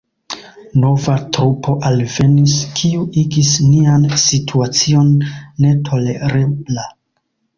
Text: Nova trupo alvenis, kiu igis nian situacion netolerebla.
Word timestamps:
Nova 0.83 1.17
trupo 1.35 1.73
alvenis, 1.89 2.55
kiu 2.79 3.03
igis 3.25 3.51
nian 3.67 4.09
situacion 4.23 5.11
netolerebla. 5.67 6.87